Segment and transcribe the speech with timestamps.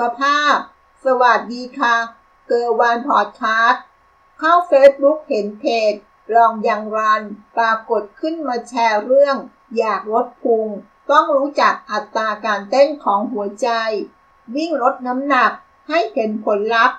[0.00, 0.56] ขภาพ
[1.04, 1.96] สวัสดีค่ะ
[2.46, 3.82] เกอร์วานพอดคาสต์
[4.38, 5.92] เข้า Facebook เห็นเพจ
[6.34, 7.22] ลองยังรัน
[7.56, 9.36] ปรากฏขึ้นมาแชร์เรื่อง
[9.78, 10.66] อยากลดพุง
[11.10, 13.68] ต้องรู้จักอัตราการเต้นของหัวใจ
[14.54, 15.52] วิ่งลดน้ำหนัก
[15.88, 16.98] ให้เห็นผลลัพธ์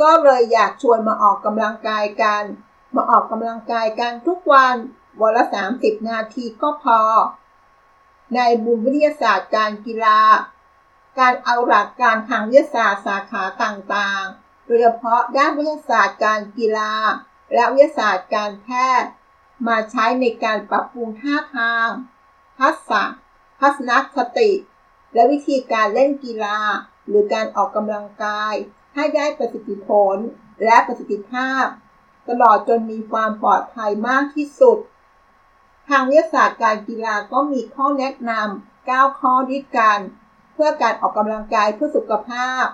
[0.00, 2.42] ก็เลยอยากชวนมาออกกำลังกายกัน
[2.94, 4.76] มาออกกำลังกายกันทุกวัน
[5.20, 5.44] วันละ
[5.76, 7.00] 30 นาทีก็พอ
[8.34, 10.20] ในบุญวิทยาศาสตร์การกีฬา
[11.18, 16.94] การเอาหลักการทางวิทยาศาสตร์สาขาต่างๆ โดยเฉพาะด้านวิทยาศาสตร์การกีฬา
[17.54, 18.68] และวิทยาศาสตร์การแพ
[19.00, 19.10] ทย์
[19.68, 21.88] มาใช้ในการปรับปรุงท่าทาง
[22.60, 23.02] ทักษะ
[23.60, 24.50] ทัศนคติ
[25.14, 26.58] และวิธีการเล่นกีฬา
[27.06, 28.54] หรือการออกกำลังกาย
[28.94, 30.16] ให้ได้ประสิทธิผล
[30.64, 31.64] และประสิทธิภาพ
[32.28, 34.78] ตลอดจนมีความปลอดภัยมากที่สุด
[35.88, 39.98] ทางวิทยาศาสตร์การกีฬาก็มีข้อแนะนำ9ข้อด้วยกัน
[40.62, 42.66] พื่อการออกกำลังกายเพื่อสุขภาพ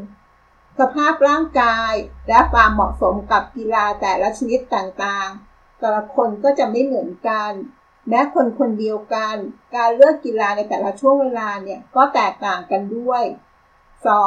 [0.00, 0.78] 1.
[0.80, 1.92] สภาพร่างกาย
[2.28, 7.52] และความเหมาะสมกับกีฬาแต่ละชนิดต่างๆ แต่ละคนก็จะไม่เหมือนกัน
[8.08, 9.36] แม้คนคนเดียวกัน
[9.76, 13.22] การเลือกกีฬาในแต่ละช่วงเวลาเนี่ยก็แตกต่างกันด้วย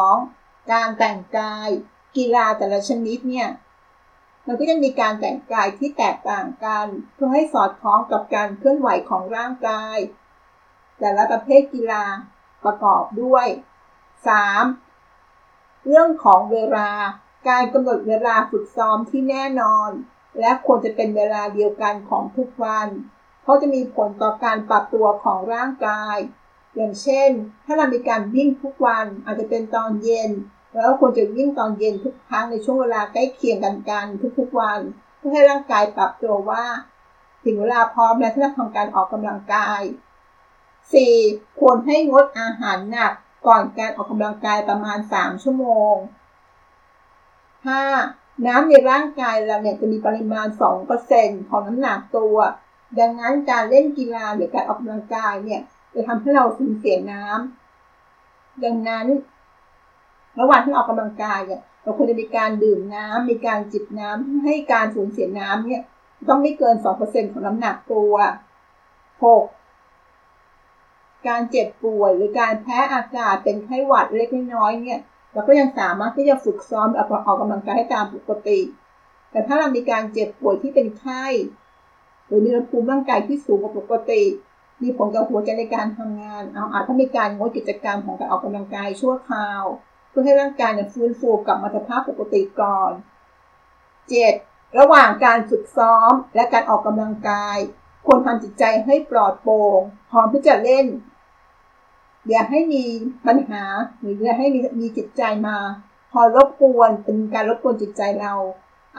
[0.03, 0.71] 2.
[0.71, 1.69] การแต่งกาย
[2.17, 3.49] กีฬาแต่ละชนิดเนี่ย
[4.47, 9.97] มันก็จะมีการแต่งกายที่แตกต่างกัน เพื่อให้สอดคล้องกับการเคลื่อนไหวของร่างกาย
[10.99, 12.03] แต่ละประเภทกีฬา
[12.65, 13.47] ประกอบด้วย
[14.67, 15.87] 3.
[15.87, 16.89] เรื่องของเวลา
[17.49, 19.89] การกำหนดเวลาฝึกซ้อมที่แน่นอน
[20.39, 22.87] และควรจะเป็นเวลาเดียวกันของทุกวัน
[23.41, 26.17] เพราะจะมีผลต่อการปรับตัวของร่างกาย
[26.75, 27.29] อย่างเช่น
[27.65, 30.31] ถ้าเรามีการวิ่งทุกวันอาจจะเป็นตอนเย็น
[30.73, 34.05] แล้วควรจะวิ่งตอนเย็นทุกครั้งในช่วงเวลาใกล้เคียงกันกัน
[34.39, 34.79] ทุกๆวัน
[35.17, 36.65] เพื่อให้ร่างกายปรับตัวว่า
[37.45, 39.81] ถึงเวลาพร้อมแล้วที่จะทำการออกกำลังกาย
[40.97, 41.59] 4.
[41.59, 43.13] ควรให้งดอาหารหนัก
[43.47, 45.95] ก่อนการออกกำลังกายประมาณ 3 ชั่วโมง
[47.61, 48.45] 5.
[48.47, 50.47] น้ำในร่างกายเราเนี่ยจะมีปริมาณ
[50.99, 52.37] 2%ของน้ำหนักตัว
[52.99, 55.61] ดังนั้นการเล่นกีฬาหรือการออกกำลังกายเนี่ย
[55.93, 59.05] จะทำให้เราสูญเสียน้ำ ดังนั้น
[60.39, 65.81] ระหว่างที่ออกกำลังกายเนี่ยเราควรจะมีการดื่มน้ำมีการจิบน้ำให้การสูญเสียน้ำเนี่ย
[66.29, 68.13] ต้องไม่เกิน 2%ของน้ำหนักตัว
[69.23, 69.58] 6.
[71.27, 74.99] การเจ็บป่วยหรือการแพ้อากาศเป็นไข้หวัดเล็กน้อยเนี่ย
[75.33, 76.99] เราก็ยังสามารถที่จะฝึกซ้อมอ
[77.31, 78.59] อกกำลังกายให้ตามปกติ
[79.31, 81.25] แต่ถ้าเรามีการเจ็บป่วยที่เป็นไข้
[82.27, 84.23] หรือมีระดับภูมิร่างกายที่สูงกว่าปกติ
[84.83, 89.63] มีผลกับหัวใจในการทำงาน เอาอาจจะมีการงดกิจกรรมของการออกกำลังกายชั่วคราว
[90.09, 92.91] เพื่อให้ร่างกายเนี่ยฟื้นฟูกลับมาสภาพปกติก่อน
[94.03, 94.77] 7.
[94.79, 97.57] ระหว่างการฝึกซ้อมและการออกกำลังกาย
[98.05, 99.81] ควรทำจิตใจให้ปลอดโปร่ง
[100.11, 100.85] พร้อมที่จะเล่น
[102.29, 102.83] อย่าให้มี
[103.27, 103.63] ปัญหา
[103.99, 105.57] หรืออย่าให้มีมีจิตใจมา
[106.11, 108.33] พอรบกวนเป็นการรบกวนจิตใจเรา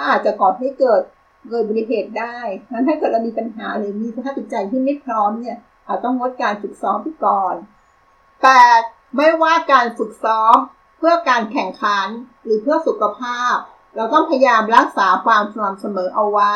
[0.08, 1.02] อาจจะก่อให้เกิด
[1.48, 2.38] เกิดอุบัติเหตุได้
[2.72, 7.54] นั้นถ้าเกิดเรามีปัญหาหรือมีสภาพจิตใจที่ไม่พร้อมเนี่ยอาจต้องงดการฝึกซ้อมไปก่อน
[8.40, 9.16] 8.
[9.16, 10.54] ไม่ว่าการฝึกซ้อม
[10.98, 12.08] เพื่อการแข่งขัน
[12.44, 13.54] หรือเพื่อสุขภาพ
[13.96, 16.54] เราต้องพยายามรักษาความสม่ำเสมอเอาไว้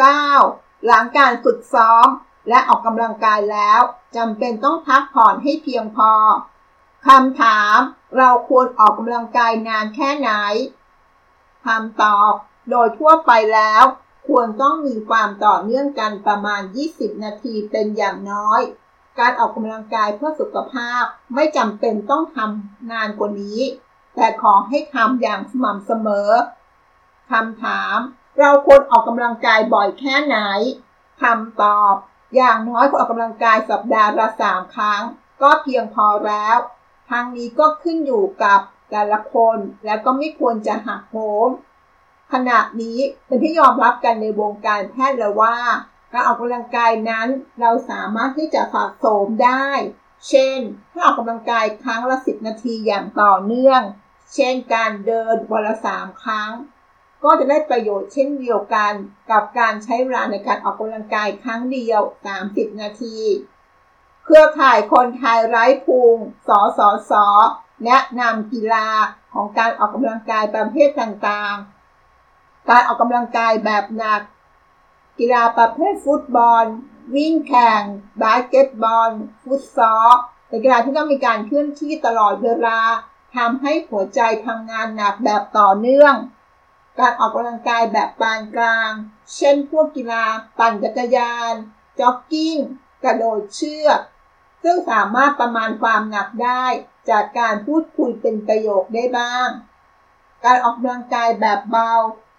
[0.00, 0.86] 9.
[0.86, 2.06] หลังการฝึกซ้อม
[2.48, 3.80] และออกกำลังกายแล้ว
[4.16, 6.12] จำเป็นต้องพักผ่อนให้เพียงพอ
[7.06, 7.76] คำถาม
[8.16, 10.30] เราควรออกกำลังกายนานแค่ไหน
[11.66, 12.32] คำตอบ
[12.70, 13.84] โดยทั่วไปแล้ว
[14.28, 16.62] ควรต้องมีความต่อเนื่องกันประมาณ
[16.92, 18.60] 20 นาทีเป็นอย่างน้อย
[19.18, 21.02] การออกกำลังกายเพื่อสุขภาพ
[21.34, 23.60] ไม่จำเป็นต้องทำนานกว่านี้
[24.14, 26.30] แต่ขอให้ทำอย่างสม่ำเสมอ
[27.30, 27.96] คำถาม
[28.38, 30.38] เราควรออกกำลังกายบ่อยแค่ไหน
[31.22, 31.94] คำตอบ
[32.36, 35.02] อย่างน้อยควรออกกำลังกายสัปดาห์ละสามครั้ง
[35.42, 36.56] ก็เพียงพอแล้ว
[37.10, 38.60] ทางนี้ก็ขึ้นอยู่กับ
[38.90, 41.16] แต่ละคนและก็ไม่ควรจะหักโห
[41.48, 41.50] ม
[42.32, 45.56] ขณะนี้เป็นที่ยอมรับกันในวงการแพทย์เลยว่า
[46.12, 47.28] การออกกำลังกายนั้น
[47.60, 49.68] เราสามารถที่จะสะสมได้
[50.28, 50.58] เช่น
[50.92, 53.80] ถ้าออกกำลังกายครั้งละ 10 นาทีอย่างต่อเนื่อง
[54.34, 56.50] เช่นการเดินวันละ3ครั้ง
[57.24, 58.92] ก็จะได้ประโยชน์เช่นเดียวกัน
[59.30, 62.00] กับการใช้เวลาในการออกกำลังกายครั้งเดียว
[62.40, 63.18] 30 นาที
[64.24, 66.16] เครือข่ายคนไทยไร้พุง
[66.48, 66.80] สส
[67.10, 67.12] ส
[67.84, 68.88] แนะนำกีฬา
[69.34, 74.22] ของการออกกำลังกายประเภทต่างๆ การออกกำลังกายแบบหนัก
[75.18, 76.64] กีฬาประเภทฟุตบอล
[77.16, 77.82] วิ่งแข่ง
[78.22, 79.10] บาสเกตบอล
[79.42, 80.10] ฟุตซอล
[80.48, 82.78] เป็นกีฬาที่ต้องมีการเคลื่อนที่ตลอดเวลา
[83.36, 86.14] ทำให้หัวใจทำงานหนักแบบต่อเนื่อง
[86.98, 88.90] การออกกำลังกายแบบปานกลาง
[89.36, 90.24] เช่นพวกกีฬา
[90.58, 91.54] ปั่นจักรยาน
[91.98, 92.56] จ็อกกิ้ง
[93.04, 94.00] กระโดดเชือก
[94.62, 96.64] ซึ่งสามารถประมาณความหนักได้
[97.10, 99.48] จากการพูดคุยเป็นประโยคได้บ้าง
[100.44, 101.92] การออกกำลังกายแบบเบา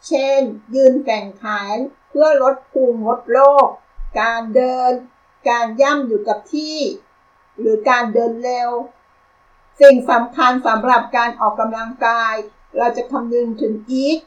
[0.07, 0.42] เช่น
[0.75, 1.75] ยืนแข่งขัน
[2.09, 3.68] เพื่อลดภูมิลดโรค
[4.21, 4.92] การเดิน
[5.50, 6.77] การย่ำอยู่กับที่
[7.59, 8.69] หรือการเดินเร็ว
[9.81, 12.33] สิ่งสำคัญสำหรับการออกกำลังกาย
[12.77, 13.74] เราจะคำนึงถึง
[14.04, 14.19] eat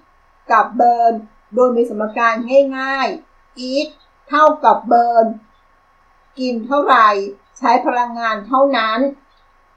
[0.52, 1.14] กับ burn
[1.54, 2.34] โดยมีสมการ
[2.78, 3.88] ง่ายๆ eat
[4.28, 5.26] เท่ากับ burn
[6.38, 7.08] กินเท่าไหร่
[7.58, 8.98] ใช้พลังงานเท่านั้น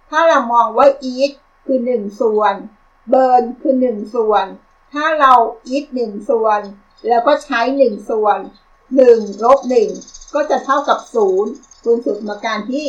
[0.10, 1.32] ถ้าเรามองว่า eat
[1.66, 2.56] คือ 1 ส่วน
[3.14, 4.46] burn คือ 1 ส่วน
[4.94, 5.34] ถ้าเรา
[5.76, 6.62] eat 1 ส่วน
[7.08, 8.40] แล้วก็ใช้ 1 ส่วน
[8.88, 9.60] 1 ลบ
[9.98, 11.00] 1 ก็จะเท่ากับ
[11.44, 12.86] 0คุณสุดสมการที่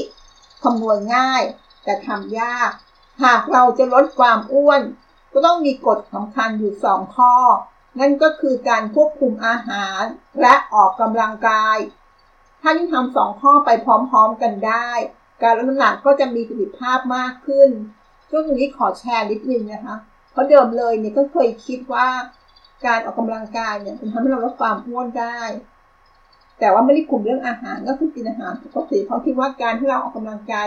[0.62, 1.42] คำนวณง่าย
[1.84, 2.70] แต่ทำยาก
[3.24, 4.82] หากเราจะลดความอ้วน
[5.32, 7.34] ก็ต้องมีกฎสำคัญอยู่ 2 ข้อ
[8.00, 10.02] นั่นก็คือการควบคุมอาหาร
[10.40, 11.78] และออกกำลังกาย
[12.62, 14.90] ถ้ายิ่งทำสองข้อไปพร้อมๆกันได้
[15.42, 17.70] การลดน้ำหนักก็จะมีประสิทธิภาพมากขึ้น
[18.30, 19.96] ช่วงนี้ขอแชร์นิดนึงนะคะ
[20.32, 22.08] เพราะเดิมเลยเนี่ยก็เคยคิดว่า
[22.86, 25.40] การออกกำลังกายเนี่ยเป็นทำให้เราลดความอ้วนได้
[26.58, 30.66] แต่ว่าไม่ได้คุมเรื่องอาหารก็คือกินอาหารปกติเพราะคิดว่าการที่เราออกกำลังกาย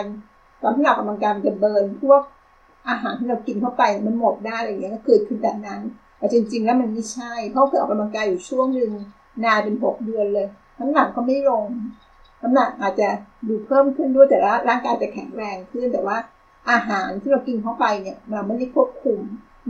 [0.62, 2.22] ตอนที่เราออกกำลังกายจะเบิร์นพวก
[2.88, 5.80] อาหารที่เรากินเข้าไปมันหมดได้อะไรอย่างเงี้ยก็คือคือแบบนั้น
[6.18, 8.90] แต่จริง ๆ แล้วมันไม่ใช่เพราะเคยออกกำลังกายอยู่ช่วงหนึ่ง
[9.44, 10.46] นานเป็นหกเดือนเลย
[10.78, 11.64] น้ำหนักก็ไม่ลง
[12.42, 13.08] น้ำหนักอาจจะ
[13.48, 16.16] ดูเพิ่มขึ้นด้วยแต่ละร่างกายจะแข็งแรงขึ้นแต่ว่า
[16.70, 19.18] อาหารที่เรากินเข้าไปเนี่ยเราไม่ได้ควบคุม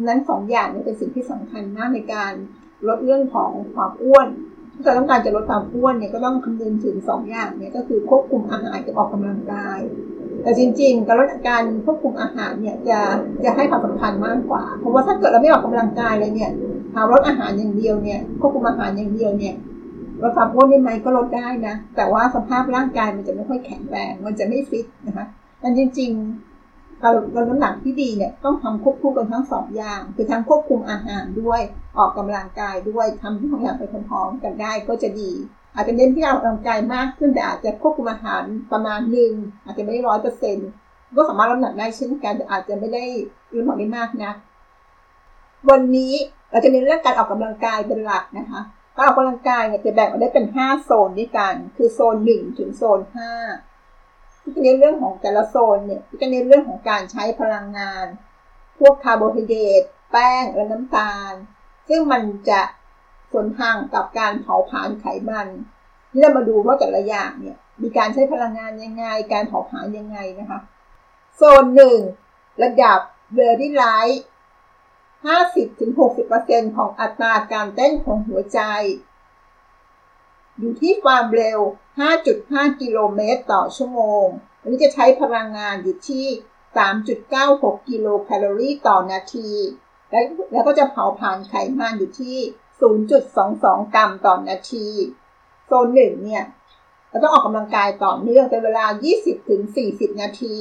[0.06, 2.32] นั้นสองอย่างนี้เป็นสิ่งที่สำคัญมากในการ
[2.88, 4.28] ลดเรื่องของความอ้วน
[4.74, 9.78] ถ้าเราต้องการจะลดความอ้วนเนี่ยก็ต้องคำนึงถึงสองอย่างเนี่ยก็คือควบคุมอาหารกับออกกำลังกาย
[10.42, 12.98] แต่จริงๆ การลดการควบคุมอาหารเนี่ยจะ
[13.44, 16.50] จะให้ความสำคัญมากกว่า เพราะว่าถ้าเกิดเราไม่ออกกำลังกายเลยเนี่ย
[16.94, 19.54] หาลดอาหารอย่างเดียวเนี่ยควบคุมอาหารอย่างเดียวเนี่ย
[20.22, 25.26] ลดความอ้วนได้ไหมก็ลดได้นะ แต่ว่าสภาพร่างกายมันจะไม่ค่อยแข็งแรง มันจะไม่ฟิตนะคะ
[25.60, 31.60] แต่จริงๆการลดน้ำหนักที่ดีเนี่ยต้องทำควบคู่กันทั้งสองอย่าง คือทั้งควบคุมอาหารด้วย
[31.98, 35.32] ออกกำลังกายด้วยทำทั้งสองอย่างไปพร้อมๆกันได้ก็จะดี
[35.74, 38.42] อาจจะเน้นที่ออกกำลังกายมากขึ้นแต่อาจจะควบคุมอาหาร
[38.72, 39.32] ประมาณหนึ่ง
[39.64, 40.68] อาจจะไม่ร้อยเปอร์เซ็นต์
[41.16, 43.04] ก็สามารถลดน้ำหนักได้เช่นกันแต่อาจจะไม่ได้
[43.54, 44.32] ลดน้ำหนักได้มากนะ
[45.70, 46.14] วันนี้
[46.50, 48.60] เราจะเน้นเรื่องการออกกำลังกายเป็นหลักนะคะ
[48.96, 53.00] การออกกำลังกายเนี่ยจะแบ่งออกได้เป็น 5 โซนด้วยกัน คือโซน 1 ถึงโซน
[53.70, 58.06] 5 ที่จะเน้นเรื่องของแต่ละโซนเนี่ยที่จะเน้นเรื่องของการใช้พลังงาน
[58.78, 59.82] พวกคาร์โบไฮเดรต
[60.12, 61.32] แป้งและน้ำตาล
[61.88, 62.60] ซึ่งมันจะ
[63.32, 65.48] ส่วนทางกับการเผาผลาญไขมัน
[66.12, 70.60] นี่เรามาดูว่าแต่ละอย่างเนี่ย มีการใช้พลังงานยังไง การเผาผลาญยังไงนะคะ
[71.36, 71.64] โซน
[72.14, 72.98] 1ระดับ
[73.38, 74.20] very light
[75.26, 78.60] 50-60%ของอัตราการเต้นของหัวใจ
[80.58, 81.60] อยู่ที่ความเร็ว
[82.20, 84.26] 5.5 กิโลเมตรต่อชั่วโมง
[84.60, 86.26] อันนี้จะใช้พลังงานอยู่ที่
[87.08, 89.50] 3.96 กิโลแคลอรี่ต่อนาที
[90.10, 90.20] และ
[90.52, 92.38] แล้วก็จะเผาผลาญไขมันอยู่ที่
[92.82, 94.86] 0.22 กรัมต่อนาที
[95.66, 96.44] โซนหนึ่งเนี่ย
[97.08, 98.86] เราต้องออกกำลังกายต่อเนื่องเป็นเวลา
[99.54, 100.58] 20-40 นาที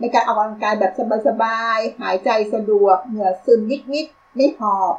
[0.00, 0.92] ในการออกกำลังกายแบบ
[1.26, 3.60] สบายๆ หายใจสะดวก เหงื่อซึม
[3.94, 4.94] นิดๆ ไม่หอบ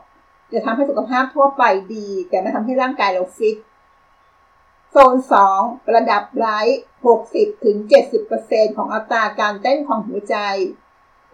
[0.52, 1.64] จะทำให้สุขภาพทั่วไป
[1.94, 3.58] ดี แต่ไม่ทำให้ร่างกายเราฟิต
[4.92, 5.16] โซน
[5.54, 6.82] 2 ระดับ light
[7.56, 10.38] 60-70%ของอัตราการเต้นของหัวใจ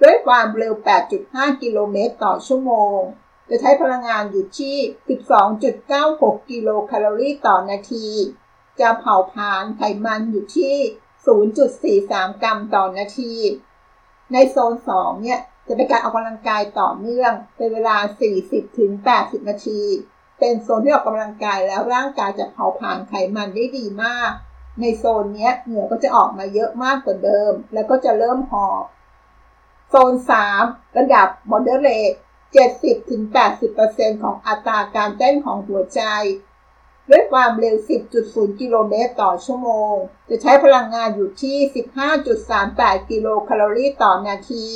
[0.02, 0.74] ด้วยความเร็ว
[1.18, 3.00] 8.5 กิโลเมตรต่อชั่วโมง
[3.50, 4.76] จะใช้พลังงานอยู่ที่
[5.60, 8.08] 12.96 กิโลแคลอรี่ต่อนาที
[8.80, 10.76] จะเผาผลาญไขมันอยู่ที่
[12.02, 13.34] 0.43 กรัมต่อนาที
[14.34, 17.98] ในโซน 2 เนี่ย จะเป็นการออกกำลังกายต่อเนื่อง เป็นเวลา
[18.58, 19.82] 40-80 นาที
[20.40, 24.32] เป็นโซนที่ออกกำลังกายแล้วร่างกายจะเผาผลาญไขมันได้ดีมาก
[24.82, 28.84] ในโซนนี้เหงื่อก็จะออกมาเยอะมากกว่าเดิม แล้วก็จะเริ่มหอบ
[29.90, 30.14] โซน
[30.56, 32.18] 3 ระดับ moderate
[32.54, 36.02] 70-80%ของอัตราการเต้นของหัวใจ
[37.10, 37.76] ด้วยความเร็ว
[38.18, 39.94] 10.0 กิโลเมตรต่อชั่วโมง
[40.30, 41.58] จะใช้พลังงานอยู่ที่
[42.34, 44.68] 15.38 กิโลแคลอรี่ต่อนาที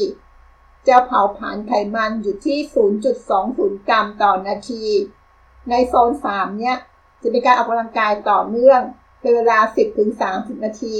[0.88, 2.60] จะเผาผลาญไขมันอยู่ที่
[3.24, 4.86] 0.20 กรัมต่อนาที
[5.70, 6.78] ในโซน 3 เนี่ย
[7.22, 8.82] จะเป็นการออกกำลังกายต่อเนื่อง
[9.22, 9.60] เป็นเวลา
[10.12, 10.98] 10-30 นาที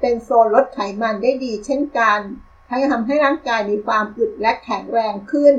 [0.00, 2.20] เป็นโซนลดไขมันได้ดีเช่นกัน
[2.68, 5.54] ทั้งทำให้ร่างกายมีความอึดและแข็งแรงขึ้น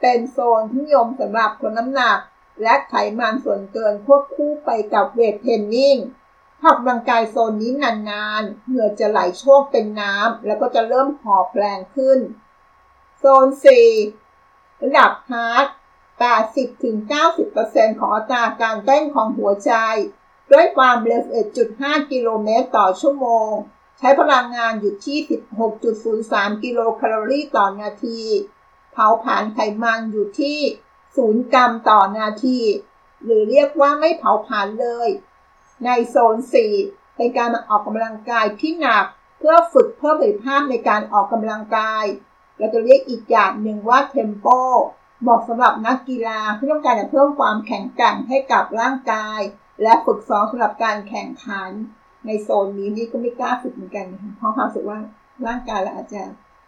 [0.00, 2.18] เป็นโซนที่นิยมสำหรับคนน้ำหนัก
[2.62, 5.96] และไขมันส่วนเกินควบคู่ไปกับเวทเทรนนิ่ง
[6.60, 12.18] ถ้าออกกำลังกายโซนนี้นานๆ เหงื่อจะไหลโชกเป็นน้ำ แล้วก็จะเริ่มหอบแรงขึ้น
[13.18, 13.46] โซน
[14.14, 15.66] 4 ระดับ hard
[16.28, 19.72] 80-90%ของอัตราการเต้นของหัวใจ
[20.52, 21.22] ด้วยความเร็ว
[21.66, 23.50] 1.5 กิโลเมตรต่อชั่วโมง
[23.98, 25.18] ใช้พลังงานอยู่ที่
[25.90, 28.20] 16.03 กิโลแคลอรี่ต่อนาที
[28.98, 30.58] เผาผลาญไขมันอยู่ที่
[31.06, 32.60] 0กรัมต่อนาที
[33.24, 35.08] หรือเรียกว่าไม่เผาผลาญเลย
[35.84, 36.36] ในโซน
[36.76, 39.04] 4 เป็นการมาออกกำลังกายที่หนัก
[39.38, 42.04] เพื่อฝึกเพิ่มประสิทธิภาพในการออกกำลังกาย
[42.58, 44.46] เราจะเรียกอีกอย่างหนึ่งว่าเทมโป
[45.22, 49.40] เหมาะสำหรับนักกีฬาที่ต้องการจะเพิ่มความแข็งแกร่งให้กับร่างกาย
[49.82, 51.70] และฝึกซ้อมสำหรับการแข่งขัน
[52.26, 54.98] ในโซนนี้นี่ก็ไม่กล้าฝึกเหมือนกันเพราะความรู้สึกว่า
[55.46, 56.22] ร่างกายเราอาจจะ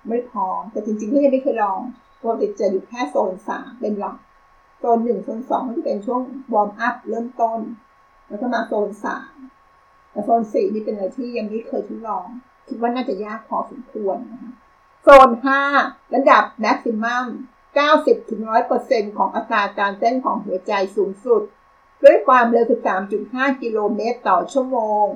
[0.08, 1.80] ไม่พร้อม แต่จริงๆก็ยังไม่เคยลอง
[2.20, 4.16] ปกติจะอยู่แค่โซนสามเป็นหลัก
[4.78, 6.20] โซนหนึ่งโซนสองก็จะเป็นช่วง
[6.52, 7.60] warm up เริ่มต้น
[8.28, 9.34] แล้วก็มาโซนสาม
[10.10, 12.26] แต่โซนสี่นี่เป็นอะไรที่ยังไม่เคยทดลอง
[12.68, 14.52] คิดว่าน่าจะยากพอสมควรนะคะ
[15.02, 15.30] โซน
[15.72, 17.26] 5ระดับ maximum
[18.26, 21.42] 90-100%ของอัตราการเต้นของหัวใจสูงสุด
[22.02, 22.64] ด้วยความเร็ว
[23.12, 25.06] 13.5 กิโลเมตรต่อชั่วโมง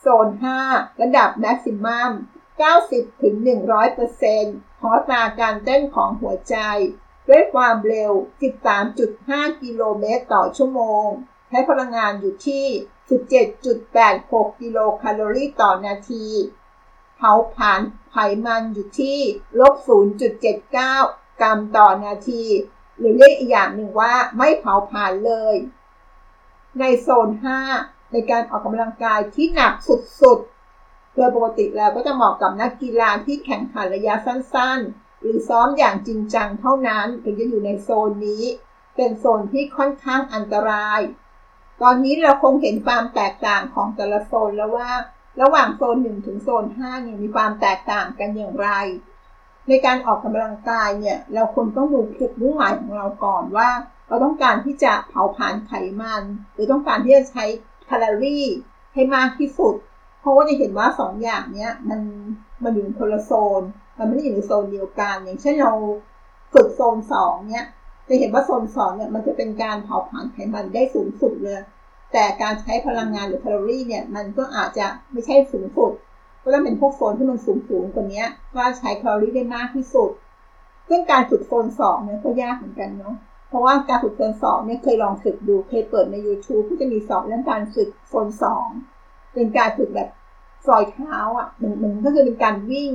[0.00, 0.28] โซน
[0.64, 2.10] 5 ระดับ maximum
[2.60, 6.56] 90-100% ของอัตราการเต้นของหัวใจ
[7.28, 8.12] ด้วยความเร็ว
[8.86, 11.06] 13.5 กิโลเมตรต่อชั่วโมง
[11.48, 12.66] ใช้พลังงานอยู่ที่
[13.44, 16.26] 17.86 กิโลแคลอรี่ต่อนาที
[17.16, 17.80] เผาผลาญ
[18.10, 18.16] ไข
[18.46, 19.18] มันอยู่ที่
[19.60, 19.74] ลบ
[20.38, 22.44] 0.79 กรัมต่อนาที
[22.98, 25.54] หรือเรียกอีกอย่างหนึ่งว่าไม่เผาผลาญเลย
[26.78, 27.28] ในโซน
[27.72, 30.55] 5 ในการออกกำลังกายที่หนักสุดๆ
[31.16, 38.44] โดยปกติแล้วก็จะเหมาะกับนักกีฬาที่แข่งขันระยะสั้นๆ หรือซ้อมอย่างจริงจังเท่านั้นถึงจะอยู่ในโซนนี้
[38.96, 41.00] เป็นโซนที่ค่อนข้างอันตราย
[41.82, 44.90] ตอนนี้เราคงเห็นความแตกต่างของแต่ละโซนแล้วว่า
[45.42, 48.68] ระหว่างโซน1ถึงโซน5เนี่ยมีความแตกต่างกันอย่างไร
[49.68, 53.70] ในการออกกำลังกายเนี่ยเราควรต้องดูจุดมุ่งหมายของเราก่อนว่า
[54.08, 57.44] เราต้องการที่จะเผาผลาญไขมัน หรือต้องการที่จะใช้
[57.86, 58.46] แคลอรี่
[58.94, 59.74] ให้มากที่สุด
[60.26, 62.00] ราะว่าจะเห็นว่าสองอย่างเนี้ยมัน
[62.64, 63.62] มันอยู่ในคนละโซน
[63.98, 65.72] มันไม่ได้อยู่ในโซนเดียวกัน อย่างเช่นเรา
[66.54, 67.66] ฝึกโซนสองเนี้ย
[68.08, 71.60] จะเห็นว่าโซนสองเนี่ยมันจะเป็นการเผาผลาญไขมันได้สูงสุดเลย
[72.12, 75.92] แต่การใช้พลังงานหรือแคลอรี่เนี่ยมันก็อาจจะไม่ใช่สูงสุด
[76.42, 78.24] ก็ต้องเป็นพวกโซนที่มันสูงสูงกว่านี้
[78.56, 80.10] ว่าใช้แคลอรี่ได้มากที่สุด
[80.88, 83.14] ซึ่งการฝึกโซนสองเนี่ยก็ยากเหมือนกันเนาะ
[83.48, 88.68] เพราะว่าการฝึกโซนสองเนี่ยเคยลองฝึกดูเคยเปิดใน YouTube ที่จะมีสอนเรื่องการฝึกโซนสอง
[89.36, 90.08] เป็นการฝึกแบบ
[90.66, 92.90] ซอยเท้าอะมันมันก็คือเป็นการวิ่ง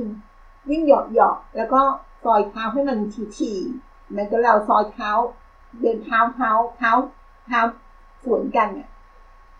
[0.70, 1.80] วิ่งหยอกหยอกแล้วก็
[2.24, 3.52] ซอยเท้าให้มันทีที
[4.08, 5.10] เหมือนกับเราซอยเท้า
[5.80, 6.92] เดินเท้าเท้าเท้า
[7.46, 7.60] เท้า
[8.24, 8.88] สวนกันเนี่ย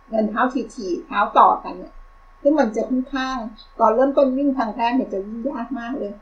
[0.08, 1.94] เดินเท้าทีทีเท้าต่อกันเนี่ย
[2.42, 3.36] ซึ่งมันจะค่อนข้าง
[3.78, 6.12] ตอนเริ่มต้นวิ่งทางแรกเนี่ยจะวิ่งยากมากเลย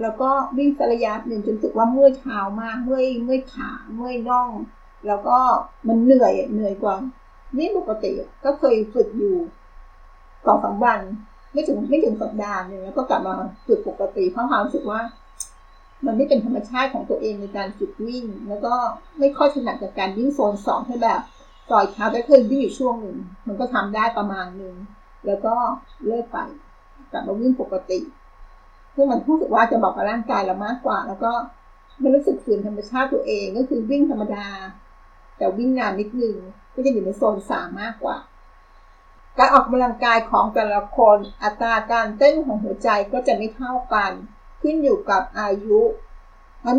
[0.00, 4.50] แล้วก็วิ่งสระยะหนึ่งจนรู้สึกว่าเมื่อยเท้ามากเมื่อยเมื่อยขาเมื่อยน่อง
[5.06, 5.38] แล้วก็
[5.86, 6.96] มันเหนื่อยเหนื่อยกว่า
[7.58, 8.12] วิ่งปกติ
[8.44, 9.36] ก็เคยฝึกอยู่
[10.46, 11.00] สองสามวัน
[11.52, 13.34] ไม่ถึงไม่ถึงสัปดาห์หนึ่งแล้วก็กลับมา
[13.66, 15.00] ฝึกปกติเพราะความรู้สึกว่า
[16.06, 18.74] มันไม่เป็นธรรมชาติของตัวเองในการฝึกวิ่ง แล้วก็
[19.18, 21.20] ไม่ค่อยถนัดกับการวิ่งโซนสองให้แบบ
[21.68, 24.74] ซอยเท้าได้เคยวิ่งอยู่ช่วงหนึ่งมันก็ทำได้ประมาณหนึ่ง
[25.26, 25.54] แล้วก็
[26.06, 26.38] เลิกไป
[27.12, 28.00] กลับมาวิ่งปกติ
[28.94, 31.32] ซึ่งมันรู้สึกว่าจะบอกกับร่างกายเรามากกว่า แล้วก็
[32.00, 34.46] ไม่รู้สึกฝืนธรรมชาติตัวเองก็คือวิ่งธรรมดา
[35.38, 36.36] แต่วิ่งนานนิดนึง
[36.74, 38.16] ก็จะอยู่ในโซนสามมากกว่า
[39.38, 44.12] การออกกำลังกายของแต่ละคน อัตราการเต้นของหัวใจก็จะไม่เท่ากัน
[44.62, 45.80] ขึ้นอยู่กับอายุ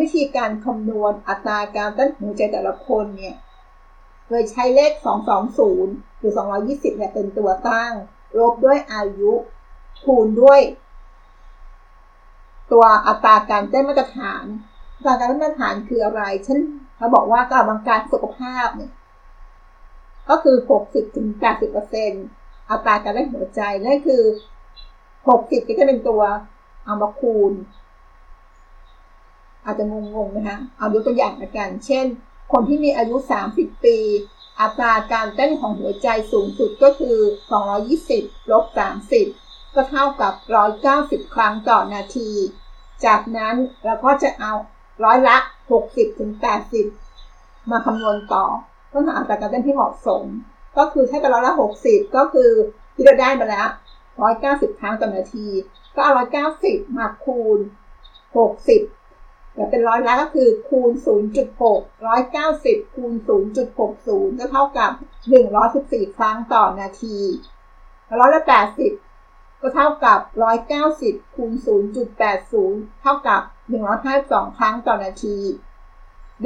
[0.02, 3.36] วิธีการคำนวณอัตราการเต้นหัวใจแต่ละคนเนี่ย
[4.28, 4.92] โดยใช้เลข
[5.56, 6.34] 220 หรือ
[6.66, 7.94] 220เนี่ยเป็นตัวตั้ง
[8.40, 9.34] ลบด้วยอายุ
[10.04, 10.60] คูณด้วย
[12.72, 14.46] ตัวอัตราการเต้นมาตรฐาน
[14.96, 16.60] อัตราการเต้นมาตรฐานคืออะไรเช่น
[16.98, 18.92] เขาบอกว่าการบังการสุขภาพเนี่ย
[20.30, 21.98] ก็คือ 60ถึง80เป
[22.70, 24.24] อัตราการเต้นหัวใจนั่นคือ
[24.96, 26.22] 60ก็จะเป็นตัว
[26.86, 27.54] เอามาคูณ
[29.66, 32.06] อาจจะงงๆนะคะเอาดูตัวอย่างละกัน เช่น
[32.52, 33.16] คนที่มีอายุ
[33.50, 33.98] 30ปี
[34.62, 37.18] อัตราการเต้นของหัวใจสูงสุดก็คือ
[37.86, 38.66] 220ลบ
[39.20, 40.34] 30ก็เท่ากับ
[40.84, 42.30] 190ครั้งต่อนาที
[43.06, 44.52] จากนั้นเราก็จะเอา
[45.04, 45.38] ร้อยละ
[45.78, 46.32] 60ถึง
[47.02, 48.46] 80มาคำนวณต่อ
[48.90, 50.24] เพื่อหาอัตราการเต้นที่เหมาะสม
[50.78, 51.54] ก็คือถ้าเป็นร้อยละ
[51.84, 52.50] 60ก็คือ
[52.96, 53.68] ที่เราได้มาแล้ว
[54.24, 55.48] 190ครั้งต่อนาที
[55.96, 56.14] ก็เอา
[56.56, 57.60] 190มาคูณ
[58.38, 60.92] 60แต่เป็นร้อยละก็คือคูณ
[61.54, 61.82] 0.6
[62.32, 63.14] 190คูณ
[63.78, 64.92] 0.60ก็เท่ากับ
[65.54, 67.18] 114ครั้งต่อนาที
[68.20, 68.44] ร้อยละ
[69.02, 70.20] 80ก็เท่ากับ
[70.78, 71.52] 190 คูณ
[72.28, 73.42] 0.80 เท่ากับ
[74.00, 75.38] 152 ครั้งต่อนาที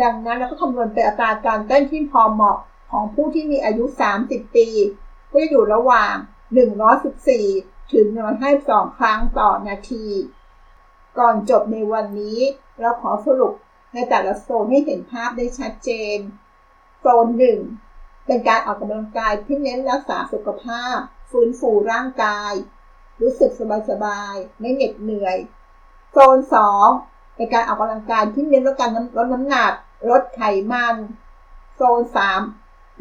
[0.02, 2.58] ดังนั้นเราก็คำนวณเป็นอัตราการเต้นที่พอเหมาะ
[2.92, 3.86] ของผู้ที่มีอายุ
[4.20, 4.68] 30 ปี
[5.32, 6.16] ก็จะอยู่ระหว่าง
[7.04, 8.06] 114 ถึง
[8.52, 10.08] 152 ครั้งต่อนาที
[11.18, 12.40] ก่อนจบในวันนี้
[12.80, 13.54] เราขอสรุป
[13.94, 16.18] ในแต่ละโซนให้เห็นภาพได้ชัดเจน
[17.00, 17.60] โซนหนึ่ง
[18.26, 20.98] เป็นการออกกำลังกายที่เน้นรักษาสุขภาพ
[21.32, 22.54] ฟื้นฟูร่างกาย
[23.22, 23.52] รู้สึก
[23.90, 25.38] สบายๆ ไม่เหน็ดเหนื่อย
[26.12, 26.88] โซนสอง
[27.36, 29.72] เป็นการออกกำลังกายที่เน้นลดการลดน้ำหนัก
[30.10, 30.96] ลดไขมัน
[31.76, 32.42] โซนสาม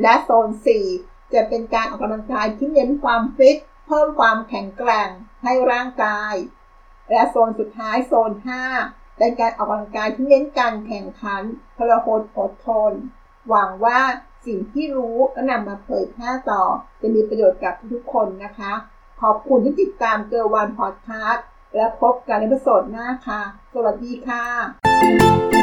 [0.02, 0.86] และโซนสี่
[1.32, 5.08] จะเป็นการออกกำลังกายที่เน้นความฟิต เพิ่มความแข็งแกร่ง
[5.42, 6.34] ให้ร่างกาย
[7.10, 8.32] และโซนสุดท้ายโซน
[8.76, 11.42] 5 เป็นการออกกำลังกายที่เน้นการแข่งขัน
[11.76, 12.92] พลหดอดทน
[13.48, 14.00] หวังว่า
[14.46, 16.62] สิ่งที่รู้และนำมาเผยแพร่ต่อ
[17.00, 18.72] จะมีประโยชน์กับทุกคนนะคะ
[19.22, 23.42] ขอบคุณที่ติดตามเกอร์วันพอดคาสต์และพบกันในประสดหน้าค่ะ
[23.74, 25.59] สวัสดีค่ะ